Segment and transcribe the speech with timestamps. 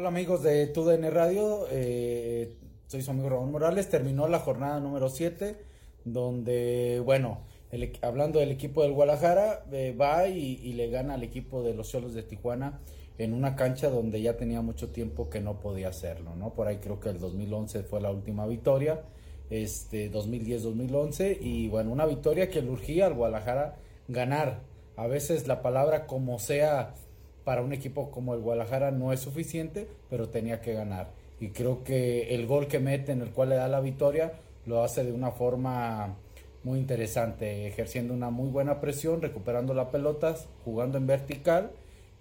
[0.00, 2.54] Hola amigos de TUDN Radio, eh,
[2.86, 3.90] soy su amigo Ramón Morales.
[3.90, 5.58] Terminó la jornada número 7,
[6.06, 7.42] donde, bueno,
[8.00, 12.14] hablando del equipo del Guadalajara, eh, va y, le gana al equipo de los Cholos
[12.14, 12.80] de Tijuana
[13.18, 16.54] en una cancha donde ya tenía mucho tiempo que no podía hacerlo, ¿no?
[16.54, 19.02] Por ahí creo que el 2011 fue la última victoria,
[19.50, 23.76] este 2010-2011, y bueno, una victoria que le urgía al Guadalajara
[24.08, 24.62] ganar.
[24.96, 26.94] A veces la palabra como sea
[27.50, 31.10] para un equipo como el Guadalajara no es suficiente, pero tenía que ganar.
[31.40, 34.34] Y creo que el gol que mete, en el cual le da la victoria,
[34.66, 36.14] lo hace de una forma
[36.62, 41.72] muy interesante, ejerciendo una muy buena presión, recuperando la pelota, jugando en vertical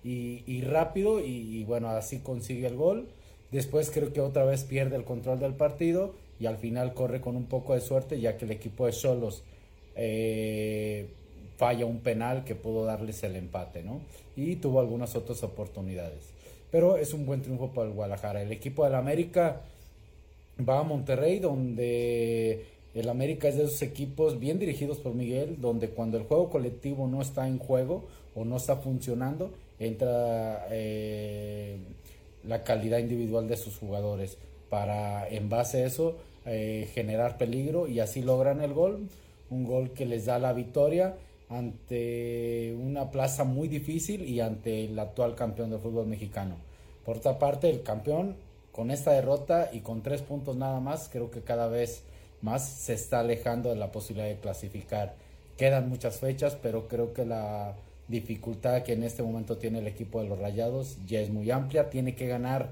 [0.03, 3.09] y, rápido y, bueno, así consigue el gol.
[3.51, 7.35] Después creo que otra vez pierde el control del partido y al final corre con
[7.35, 9.43] un poco de suerte ya que el equipo de Solos
[9.95, 11.07] eh,
[11.59, 13.99] falla un penal que pudo darles el empate, ¿no?
[14.37, 16.29] Y tuvo algunas otras oportunidades.
[16.71, 18.41] Pero es un buen triunfo para el Guadalajara.
[18.41, 19.59] El equipo del América
[20.67, 25.89] va a Monterrey, donde el América es de esos equipos bien dirigidos por Miguel, donde
[25.89, 31.77] cuando el juego colectivo no está en juego o no está funcionando, entra eh,
[32.47, 34.37] la calidad individual de sus jugadores
[34.69, 39.09] para, en base a eso, eh, generar peligro y así logran el gol.
[39.49, 41.15] Un gol que les da la victoria
[41.49, 46.55] ante una plaza muy difícil y ante el actual campeón del fútbol mexicano.
[47.05, 48.35] Por otra parte, el campeón
[48.71, 52.03] con esta derrota y con tres puntos nada más, creo que cada vez
[52.41, 55.15] más se está alejando de la posibilidad de clasificar.
[55.57, 57.75] Quedan muchas fechas, pero creo que la
[58.07, 61.89] dificultad que en este momento tiene el equipo de los Rayados ya es muy amplia.
[61.89, 62.69] Tiene que ganar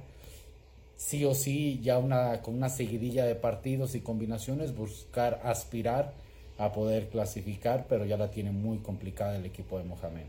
[0.95, 6.14] sí o sí ya una, con una seguidilla de partidos y combinaciones, buscar aspirar
[6.58, 10.25] a poder clasificar, pero ya la tiene muy complicada el equipo de Mohamed.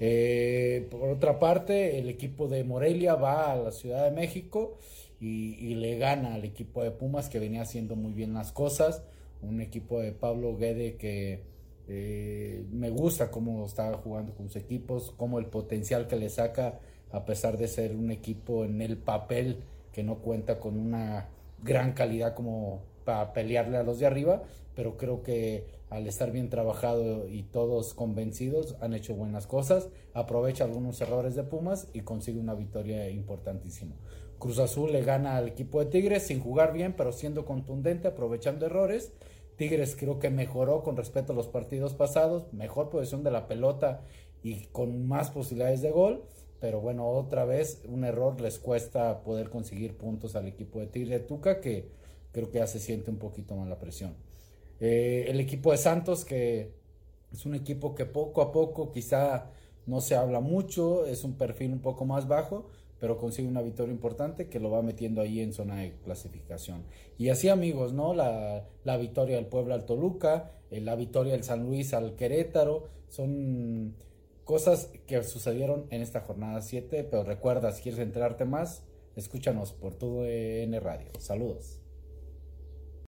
[0.00, 4.78] Eh, por otra parte, el equipo de Morelia va a la Ciudad de México
[5.20, 9.02] y, le gana al equipo de Pumas que venía haciendo muy bien las cosas.
[9.42, 11.40] Un equipo de Pablo Guede que
[11.88, 16.80] eh, me gusta cómo está jugando con sus equipos, cómo el potencial que le saca
[17.12, 21.28] a pesar de ser un equipo en el papel que no cuenta con una
[21.62, 24.42] gran calidad como para pelearle a los de arriba,
[24.74, 30.64] pero creo que al estar bien trabajado y todos convencidos han hecho buenas cosas, aprovecha
[30.64, 33.94] algunos errores de Pumas y consigue una victoria importantísima.
[34.38, 38.66] Cruz Azul le gana al equipo de Tigres sin jugar bien, pero siendo contundente, aprovechando
[38.66, 39.12] errores.
[39.56, 44.02] Tigres creo que mejoró con respecto a los partidos pasados, mejor posición de la pelota
[44.42, 46.24] y con más posibilidades de gol,
[46.60, 51.26] pero bueno, otra vez un error les cuesta poder conseguir puntos al equipo de Tigres
[51.26, 51.88] Tuca que
[52.34, 54.14] creo que ya se siente un poquito más la presión.
[54.80, 56.72] Eh, el equipo de Santos, que
[57.32, 59.50] es un equipo que poco a poco quizá
[59.86, 63.92] no se habla mucho, es un perfil un poco más bajo, pero consigue una victoria
[63.92, 66.82] importante que lo va metiendo ahí en zona de clasificación.
[67.18, 68.14] Y así amigos, ¿no?
[68.14, 72.88] La, la victoria del Puebla al Toluca, eh, la victoria del San Luis al Querétaro,
[73.08, 73.94] son
[74.44, 78.82] cosas que sucedieron en esta jornada 7, pero recuerda, si quieres enterarte más,
[79.14, 81.10] escúchanos por todo en Radio.
[81.18, 81.83] Saludos.